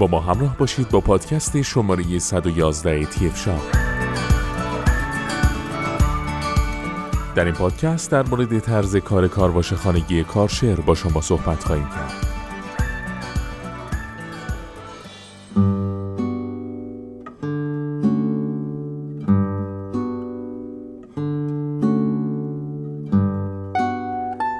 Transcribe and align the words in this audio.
با 0.00 0.06
ما 0.06 0.20
همراه 0.20 0.56
باشید 0.56 0.88
با 0.88 1.00
پادکست 1.00 1.62
شماره 1.62 2.18
111 2.18 3.06
تیفشا 3.06 3.56
در 7.34 7.44
این 7.44 7.54
پادکست 7.54 8.10
در 8.10 8.22
مورد 8.22 8.58
طرز 8.58 8.96
کار 8.96 9.28
کارواش 9.28 9.72
خانگی 9.72 10.24
کارشر 10.24 10.74
با 10.74 10.94
شما 10.94 11.20
صحبت 11.20 11.64
خواهیم 11.64 11.88
کرد. 11.88 12.19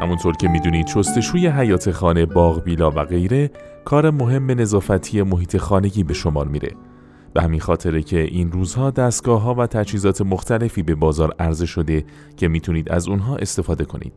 همونطور 0.01 0.37
که 0.37 0.49
می‌دونید 0.49 0.87
شستشوی 0.87 1.47
حیات 1.47 1.91
خانه، 1.91 2.27
باغ، 2.27 2.63
بیلا 2.63 2.91
و 2.91 3.05
غیره 3.05 3.51
کار 3.85 4.11
مهم 4.11 4.51
نظافتی 4.51 5.23
محیط 5.23 5.57
خانگی 5.57 6.05
به 6.05 6.15
شمار 6.15 6.49
میره. 6.49 6.71
به 7.35 7.43
همین 7.43 7.61
خاطره 7.61 8.03
که 8.03 8.21
این 8.21 8.53
روزها 8.53 8.91
دستگاه 8.91 9.43
ها 9.43 9.55
و 9.55 9.67
تجهیزات 9.67 10.21
مختلفی 10.21 10.83
به 10.83 10.95
بازار 10.95 11.35
عرضه 11.39 11.67
شده 11.67 12.05
که 12.37 12.49
می‌تونید 12.49 12.93
از 12.93 13.09
اونها 13.09 13.37
استفاده 13.37 13.85
کنید. 13.85 14.13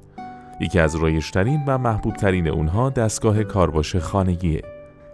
یکی 0.62 0.80
از 0.80 0.96
رایشترین 0.96 1.64
و 1.68 1.78
محبوب 1.78 2.16
ترین 2.16 2.48
اونها 2.48 2.90
دستگاه 2.90 3.44
کارواش 3.44 3.96
خانگیه. 3.96 4.62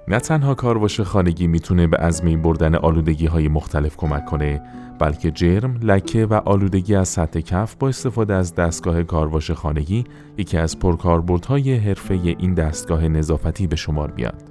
نه 0.10 0.20
تنها 0.20 0.54
کارواش 0.54 1.02
خانگی 1.02 1.48
می‌تونه 1.48 1.88
به 1.88 1.98
از 2.00 2.22
بردن 2.24 2.76
آلودگی 2.76 3.26
های 3.26 3.48
مختلف 3.48 3.98
کمک 3.98 4.26
کنه 4.26 4.62
بلکه 5.00 5.32
جرم، 5.32 5.80
لکه 5.82 6.26
و 6.26 6.34
آلودگی 6.34 6.96
از 6.96 7.08
سطح 7.10 7.40
کف 7.40 7.76
با 7.76 7.88
استفاده 7.88 8.34
از 8.34 8.56
دستگاه 8.56 9.04
کارواش 9.04 9.52
خانگی 9.52 10.04
یکی 10.38 10.58
از 10.58 10.80
پرکاربردهای 10.80 11.76
حرفه 11.76 12.14
این 12.14 12.54
دستگاه 12.54 13.08
نظافتی 13.08 13.68
به 13.68 13.76
شمار 13.76 14.14
میاد. 14.18 14.44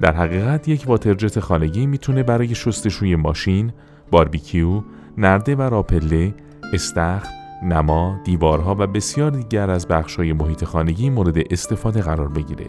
در 0.00 0.16
حقیقت 0.16 0.68
یک 0.68 0.84
واترجت 0.86 1.40
خانگی 1.40 1.86
می‌تونه 1.86 2.22
برای 2.22 2.54
شستشوی 2.54 3.16
ماشین، 3.16 3.72
باربیکیو، 4.10 4.82
نرده 5.18 5.56
و 5.56 5.62
راپله، 5.62 6.34
استخر، 6.72 7.28
نما، 7.64 8.20
دیوارها 8.24 8.76
و 8.78 8.86
بسیار 8.86 9.30
دیگر 9.30 9.70
از 9.70 9.88
بخشهای 9.88 10.32
محیط 10.32 10.64
خانگی 10.64 11.10
مورد 11.10 11.36
استفاده 11.50 12.02
قرار 12.02 12.28
بگیره. 12.28 12.66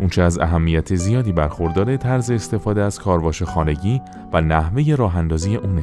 اونچه 0.00 0.22
از 0.22 0.38
اهمیت 0.38 0.94
زیادی 0.94 1.32
برخورداره 1.32 1.96
طرز 1.96 2.30
استفاده 2.30 2.82
از 2.82 2.98
کارواش 2.98 3.42
خانگی 3.42 4.00
و 4.32 4.40
نحوه 4.40 4.94
راه 4.94 5.16
اندازی 5.16 5.56
اونه. 5.56 5.82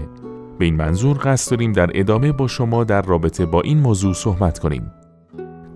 به 0.59 0.66
این 0.66 0.76
منظور 0.76 1.20
قصد 1.24 1.52
داریم 1.52 1.72
در 1.72 1.90
ادامه 1.94 2.32
با 2.32 2.48
شما 2.48 2.84
در 2.84 3.02
رابطه 3.02 3.46
با 3.46 3.62
این 3.62 3.80
موضوع 3.80 4.14
صحبت 4.14 4.59
کنیم. 4.59 4.92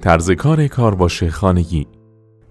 طرز 0.01 0.31
کار 0.31 0.67
کارواش 0.67 1.23
خانگی 1.23 1.87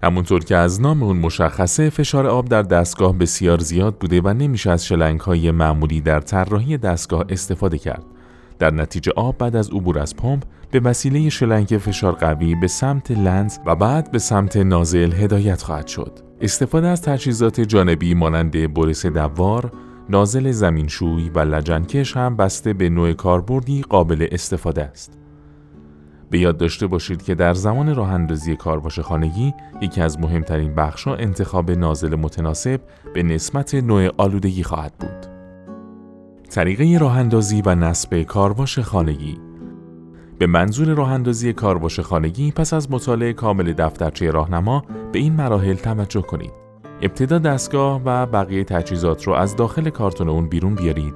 همونطور 0.03 0.43
که 0.43 0.55
از 0.55 0.81
نام 0.81 1.03
اون 1.03 1.17
مشخصه 1.17 1.89
فشار 1.89 2.27
آب 2.27 2.49
در 2.49 2.61
دستگاه 2.61 3.17
بسیار 3.17 3.59
زیاد 3.59 3.95
بوده 3.95 4.21
و 4.21 4.33
نمیشه 4.33 4.71
از 4.71 4.85
شلنگ 4.85 5.19
های 5.19 5.51
معمولی 5.51 6.01
در 6.01 6.19
طراحی 6.19 6.77
دستگاه 6.77 7.25
استفاده 7.29 7.77
کرد. 7.77 8.03
در 8.59 8.71
نتیجه 8.71 9.11
آب 9.15 9.37
بعد 9.37 9.55
از 9.55 9.69
عبور 9.69 9.99
از 9.99 10.15
پمپ 10.15 10.43
به 10.71 10.79
وسیله 10.79 11.29
شلنگ 11.29 11.67
فشار 11.67 12.13
قوی 12.13 12.55
به 12.55 12.67
سمت 12.67 13.11
لنز 13.11 13.57
و 13.65 13.75
بعد 13.75 14.11
به 14.11 14.19
سمت 14.19 14.57
نازل 14.57 15.13
هدایت 15.13 15.61
خواهد 15.61 15.87
شد. 15.87 16.19
استفاده 16.41 16.87
از 16.87 17.01
تجهیزات 17.01 17.61
جانبی 17.61 18.13
مانند 18.13 18.73
برس 18.73 19.05
دوار، 19.05 19.71
نازل 20.09 20.51
زمینشوی 20.51 21.29
و 21.29 21.39
لجنکش 21.39 22.17
هم 22.17 22.35
بسته 22.35 22.73
به 22.73 22.89
نوع 22.89 23.13
کاربردی 23.13 23.81
قابل 23.81 24.27
استفاده 24.31 24.83
است. 24.83 25.17
به 26.29 26.39
یاد 26.39 26.57
داشته 26.57 26.87
باشید 26.87 27.23
که 27.23 27.35
در 27.35 27.53
زمان 27.53 27.95
راه 27.95 28.13
اندازی 28.13 28.55
کارواش 28.55 28.99
خانگی 28.99 29.53
یکی 29.81 30.01
از 30.01 30.19
مهمترین 30.19 30.75
بخشها 30.75 31.15
انتخاب 31.15 31.71
نازل 31.71 32.15
متناسب 32.15 32.81
به 33.13 33.23
نسبت 33.23 33.75
نوع 33.75 34.09
آلودگی 34.17 34.63
خواهد 34.63 34.93
بود. 34.99 35.25
طریقه 36.49 36.97
راه 36.97 37.17
اندازی 37.17 37.61
و 37.65 37.75
نصب 37.75 38.21
کارواش 38.21 38.79
خانگی 38.79 39.37
به 40.41 40.47
منظور 40.47 40.87
راه 40.87 41.11
اندازی 41.11 41.53
کارواش 41.53 41.99
خانگی 41.99 42.51
پس 42.51 42.73
از 42.73 42.91
مطالعه 42.91 43.33
کامل 43.33 43.73
دفترچه 43.73 44.31
راهنما 44.31 44.83
به 45.11 45.19
این 45.19 45.33
مراحل 45.33 45.75
توجه 45.75 46.21
کنید. 46.21 46.51
ابتدا 47.01 47.37
دستگاه 47.37 48.01
و 48.05 48.25
بقیه 48.25 48.63
تجهیزات 48.63 49.23
رو 49.23 49.33
از 49.33 49.55
داخل 49.55 49.89
کارتون 49.89 50.29
اون 50.29 50.49
بیرون 50.49 50.75
بیارید 50.75 51.13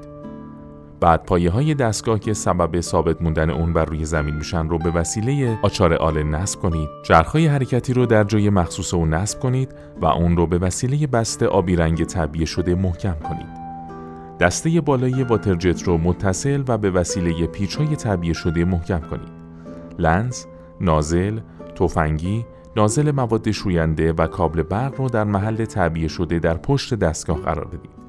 بعد 0.99 1.23
پایه 1.23 1.49
های 1.49 1.73
دستگاه 1.73 2.19
که 2.19 2.33
سبب 2.33 2.81
ثابت 2.81 3.21
موندن 3.21 3.49
اون 3.49 3.73
بر 3.73 3.85
روی 3.85 4.05
زمین 4.05 4.35
میشن 4.35 4.69
رو 4.69 4.77
به 4.77 4.91
وسیله 4.91 5.59
آچار 5.61 5.93
آله 5.93 6.23
نصب 6.23 6.59
کنید. 6.59 6.89
های 7.25 7.47
حرکتی 7.47 7.93
رو 7.93 8.05
در 8.05 8.23
جای 8.23 8.49
مخصوص 8.49 8.93
اون 8.93 9.13
نصب 9.13 9.39
کنید 9.39 9.75
و 10.01 10.05
اون 10.05 10.37
رو 10.37 10.47
به 10.47 10.57
وسیله 10.57 11.07
بسته 11.07 11.47
آبی 11.47 11.75
رنگ 11.75 12.03
طبیعی 12.03 12.45
شده 12.45 12.75
محکم 12.75 13.15
کنید. 13.29 13.64
دسته 14.39 14.81
بالای 14.81 15.23
واترجت 15.23 15.83
رو 15.83 15.97
متصل 15.97 16.63
و 16.67 16.77
به 16.77 16.91
وسیله 16.91 17.47
پیچ 17.47 17.75
های 17.75 17.95
طبیعی 17.95 18.33
شده 18.33 18.65
محکم 18.65 18.99
کنید. 18.99 19.29
لنز، 19.99 20.45
نازل، 20.81 21.39
تفنگی، 21.75 22.45
نازل 22.77 23.11
مواد 23.11 23.51
شوینده 23.51 24.13
و 24.13 24.27
کابل 24.27 24.63
برق 24.63 24.95
رو 24.97 25.09
در 25.09 25.23
محل 25.23 25.65
طبیعی 25.65 26.09
شده 26.09 26.39
در 26.39 26.57
پشت 26.57 26.93
دستگاه 26.93 27.37
قرار 27.37 27.67
بدید. 27.67 28.05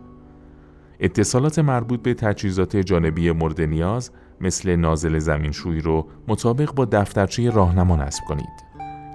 اتصالات 1.00 1.58
مربوط 1.58 2.02
به 2.02 2.14
تجهیزات 2.14 2.76
جانبی 2.76 3.30
مورد 3.30 3.60
نیاز 3.60 4.10
مثل 4.40 4.76
نازل 4.76 5.18
زمینشویی 5.18 5.80
رو 5.80 6.06
مطابق 6.28 6.74
با 6.74 6.84
دفترچه 6.84 7.50
راهنما 7.50 7.96
نصب 7.96 8.24
کنید. 8.28 8.66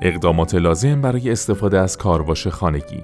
اقدامات 0.02 0.56
لازم 0.56 1.02
برای 1.02 1.32
استفاده 1.32 1.80
از 1.80 1.98
کارواش 1.98 2.48
خانگی 2.48 3.04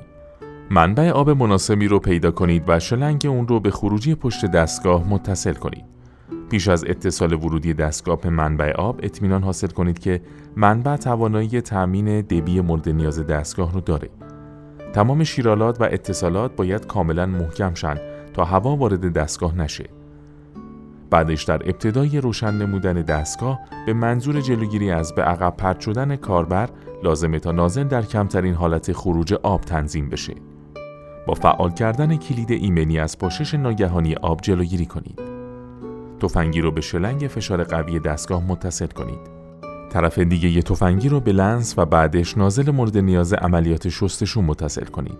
منبع 0.69 1.09
آب 1.09 1.29
مناسبی 1.29 1.87
رو 1.87 1.99
پیدا 1.99 2.31
کنید 2.31 2.63
و 2.67 2.79
شلنگ 2.79 3.25
اون 3.29 3.47
رو 3.47 3.59
به 3.59 3.71
خروجی 3.71 4.15
پشت 4.15 4.45
دستگاه 4.45 5.09
متصل 5.09 5.53
کنید. 5.53 5.85
پیش 6.49 6.67
از 6.67 6.85
اتصال 6.87 7.33
ورودی 7.33 7.73
دستگاه 7.73 8.21
به 8.21 8.29
منبع 8.29 8.71
آب 8.71 8.99
اطمینان 9.03 9.43
حاصل 9.43 9.67
کنید 9.67 9.99
که 9.99 10.21
منبع 10.55 10.95
توانایی 10.95 11.61
تأمین 11.61 12.21
دبی 12.21 12.61
مورد 12.61 12.89
نیاز 12.89 13.27
دستگاه 13.27 13.73
رو 13.73 13.81
داره. 13.81 14.09
تمام 14.93 15.23
شیرالات 15.23 15.81
و 15.81 15.83
اتصالات 15.83 16.55
باید 16.55 16.87
کاملا 16.87 17.25
محکم 17.25 17.73
شن 17.73 17.97
تا 18.33 18.45
هوا 18.45 18.75
وارد 18.75 19.13
دستگاه 19.13 19.57
نشه. 19.57 19.89
بعدش 21.09 21.43
در 21.43 21.61
ابتدای 21.65 22.21
روشن 22.21 22.53
نمودن 22.53 22.93
دستگاه 22.93 23.59
به 23.85 23.93
منظور 23.93 24.41
جلوگیری 24.41 24.91
از 24.91 25.15
به 25.15 25.23
عقب 25.23 25.57
پرت 25.57 25.79
شدن 25.79 26.15
کاربر 26.15 26.69
لازمه 27.03 27.39
تا 27.39 27.51
نازل 27.51 27.83
در 27.83 28.01
کمترین 28.01 28.53
حالت 28.53 28.93
خروج 28.93 29.33
آب 29.33 29.61
تنظیم 29.61 30.09
بشه. 30.09 30.33
با 31.27 31.33
فعال 31.33 31.71
کردن 31.71 32.15
کلید 32.15 32.51
ایمنی 32.51 32.99
از 32.99 33.17
پاشش 33.17 33.53
ناگهانی 33.53 34.15
آب 34.15 34.41
جلوگیری 34.41 34.85
کنید. 34.85 35.19
تفنگی 36.19 36.61
رو 36.61 36.71
به 36.71 36.81
شلنگ 36.81 37.27
فشار 37.27 37.63
قوی 37.63 37.99
دستگاه 37.99 38.43
متصل 38.43 38.87
کنید. 38.87 39.19
طرف 39.89 40.19
دیگه 40.19 40.49
یه 40.49 40.61
تفنگی 40.61 41.09
رو 41.09 41.19
به 41.19 41.31
لنز 41.31 41.73
و 41.77 41.85
بعدش 41.85 42.37
نازل 42.37 42.71
مورد 42.71 42.97
نیاز 42.97 43.33
عملیات 43.33 43.89
شستشون 43.89 44.45
متصل 44.45 44.85
کنید. 44.85 45.17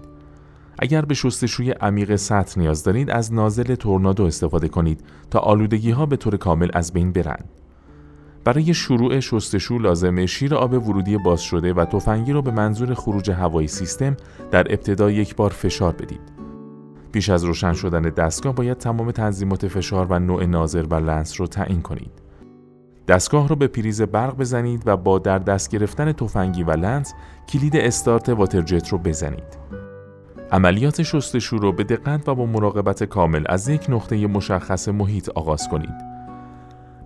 اگر 0.79 1.01
به 1.01 1.13
شستشوی 1.13 1.71
عمیق 1.71 2.15
سطح 2.15 2.59
نیاز 2.59 2.83
دارید 2.83 3.09
از 3.09 3.33
نازل 3.33 3.75
تورنادو 3.75 4.23
استفاده 4.23 4.67
کنید 4.67 5.03
تا 5.31 5.39
آلودگی 5.39 5.91
ها 5.91 6.05
به 6.05 6.17
طور 6.17 6.37
کامل 6.37 6.69
از 6.73 6.93
بین 6.93 7.11
برند. 7.11 7.49
برای 8.47 8.73
شروع 8.73 9.19
شستشو 9.19 9.77
لازمه 9.77 10.25
شیر 10.25 10.55
آب 10.55 10.73
ورودی 10.73 11.17
باز 11.17 11.41
شده 11.41 11.73
و 11.73 11.85
تفنگی 11.85 12.31
رو 12.31 12.41
به 12.41 12.51
منظور 12.51 12.93
خروج 12.93 13.31
هوایی 13.31 13.67
سیستم 13.67 14.17
در 14.51 14.73
ابتدا 14.73 15.11
یک 15.11 15.35
بار 15.35 15.49
فشار 15.49 15.91
بدید. 15.93 16.21
پیش 17.11 17.29
از 17.29 17.43
روشن 17.43 17.73
شدن 17.73 18.01
دستگاه 18.01 18.55
باید 18.55 18.77
تمام 18.77 19.11
تنظیمات 19.11 19.67
فشار 19.67 20.07
و 20.09 20.19
نوع 20.19 20.45
نازل 20.45 20.83
و 20.83 20.95
lance 20.95 21.39
رو 21.39 21.47
تعیین 21.47 21.81
کنید. 21.81 22.11
دستگاه 23.07 23.47
رو 23.47 23.55
به 23.55 23.67
پریز 23.67 24.01
برق 24.01 24.37
بزنید 24.37 24.83
و 24.85 24.97
با 24.97 25.19
در 25.19 25.39
دست 25.39 25.69
گرفتن 25.69 26.11
تفنگی 26.11 26.63
و 26.63 26.71
lance 26.71 27.13
کلید 27.49 27.75
استارت 27.75 28.29
water 28.29 28.67
jet 28.67 28.89
رو 28.89 28.97
بزنید. 28.97 29.57
عملیات 30.51 31.03
شستشو 31.03 31.57
رو 31.57 31.71
به 31.71 31.83
دقت 31.83 32.29
و 32.29 32.35
با 32.35 32.45
مراقبت 32.45 33.03
کامل 33.03 33.43
از 33.49 33.69
یک 33.69 33.85
نقطه 33.89 34.27
مشخص 34.27 34.87
محیط 34.87 35.29
آغاز 35.29 35.69
کنید. 35.69 36.06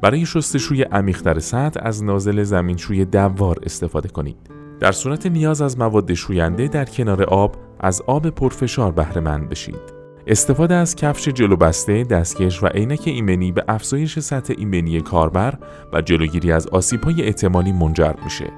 برای 0.02 0.26
شستشوی 0.26 0.84
عمیقتر 0.84 1.40
سطح 1.40 1.80
از 1.84 2.04
نازل 2.04 2.44
زمینشوی 2.44 3.06
دوار 3.06 3.58
استفاده 3.64 4.10
کنید. 4.10 4.38
در 4.80 4.92
صورت 4.92 5.26
نیاز 5.26 5.62
از 5.62 5.80
مواد 5.80 6.14
شوینده 6.14 6.68
در 6.68 6.86
کنار 6.86 7.24
آب 7.24 7.56
از 7.80 8.02
آب 8.02 8.30
پرفشار 8.30 8.92
بهره 8.92 9.22
مند 9.22 9.50
بشید. 9.50 10.02
استفاده 10.28 10.76
از 10.76 10.96
کفش 10.96 11.28
جلو 11.28 11.56
بسته، 11.56 12.04
دستکش 12.04 12.64
و 12.64 12.68
عینک 12.68 13.02
ایمنی 13.06 13.52
به 13.52 13.64
افزایش 13.68 14.20
سطح 14.20 14.54
ایمنی 14.58 15.02
کاربر 15.02 15.58
و 15.94 16.02
جلوگیری 16.02 16.52
از 16.52 16.68
های 17.04 17.24
احتمالی 17.24 17.72
منجر 17.72 18.14
میشه. 18.24 18.52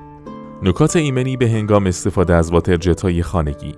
نکات 0.64 0.96
ایمنی 0.96 1.38
به 1.38 1.50
هنگام 1.50 1.88
استفاده 1.88 2.36
از 2.36 2.52
واترجت 2.52 3.02
های 3.02 3.24
خانگی 3.24 3.76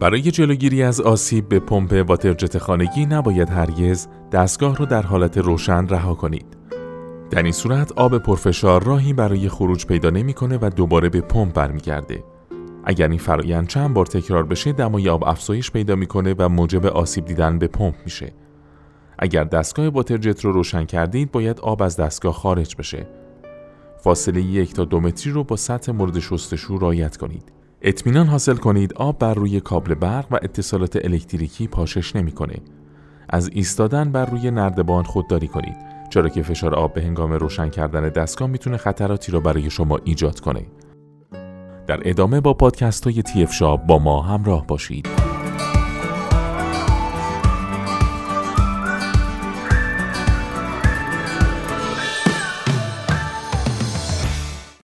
برای 0.00 0.22
جلوگیری 0.22 0.82
از 0.82 1.00
آسیب 1.00 1.48
به 1.48 1.58
پمپ 1.58 2.04
واترجت 2.08 2.58
خانگی 2.58 3.06
نباید 3.06 3.50
هرگز 3.50 4.06
دستگاه 4.32 4.76
را 4.76 4.84
در 4.84 5.02
حالت 5.02 5.38
روشن 5.38 5.88
رها 5.88 6.14
کنید. 6.14 6.46
در 7.30 7.42
این 7.42 7.52
صورت 7.52 7.92
آب 7.92 8.18
پرفشار 8.18 8.84
راهی 8.84 9.12
برای 9.12 9.48
خروج 9.48 9.86
پیدا 9.86 10.10
نمی‌کنه 10.10 10.58
و 10.62 10.70
دوباره 10.76 11.08
به 11.08 11.20
پمپ 11.20 11.54
برمیگرده. 11.54 12.24
اگر 12.84 13.08
این 13.08 13.18
فرایند 13.18 13.68
چند 13.68 13.94
بار 13.94 14.06
تکرار 14.06 14.46
بشه 14.46 14.72
دمای 14.72 15.08
آب 15.08 15.24
افزایش 15.24 15.70
پیدا 15.70 15.96
می‌کنه 15.96 16.34
و 16.38 16.48
موجب 16.48 16.86
آسیب 16.86 17.24
دیدن 17.24 17.58
به 17.58 17.66
پمپ 17.66 17.94
میشه. 18.04 18.32
اگر 19.18 19.44
دستگاه 19.44 19.88
واترجت 19.88 20.44
رو 20.44 20.52
روشن 20.52 20.84
کردید 20.84 21.32
باید 21.32 21.60
آب 21.60 21.82
از 21.82 21.96
دستگاه 21.96 22.32
خارج 22.32 22.76
بشه. 22.76 23.06
فاصله 23.98 24.42
یک 24.42 24.74
تا 24.74 24.84
دو 24.84 25.00
متری 25.00 25.32
رو 25.32 25.44
با 25.44 25.56
سطح 25.56 25.92
مورد 25.92 26.18
شستشو 26.18 26.78
رایت 26.78 27.16
کنید. 27.16 27.52
اطمینان 27.82 28.26
حاصل 28.26 28.56
کنید 28.56 28.92
آب 28.92 29.18
بر 29.18 29.34
روی 29.34 29.60
کابل 29.60 29.94
برق 29.94 30.26
و 30.30 30.38
اتصالات 30.42 31.04
الکتریکی 31.04 31.68
پاشش 31.68 32.16
نمی‌کنه. 32.16 32.56
از 33.28 33.50
ایستادن 33.52 34.12
بر 34.12 34.26
روی 34.26 34.50
نردبان 34.50 35.04
خودداری 35.04 35.48
کنید 35.48 35.87
چرا 36.10 36.28
که 36.28 36.42
فشار 36.42 36.74
آب 36.74 36.92
به 36.92 37.02
هنگام 37.02 37.32
روشن 37.32 37.68
کردن 37.68 38.08
دستگاه 38.08 38.48
می‌تونه 38.48 38.76
خطراتی 38.76 39.32
را 39.32 39.40
برای 39.40 39.70
شما 39.70 39.98
ایجاد 40.04 40.40
کنه. 40.40 40.66
در 41.86 42.00
ادامه 42.04 42.40
با 42.40 42.54
پادکست 42.54 43.04
های 43.04 43.22
تیف 43.22 43.52
شاب 43.52 43.86
با 43.86 43.98
ما 43.98 44.22
همراه 44.22 44.66
باشید. 44.66 45.27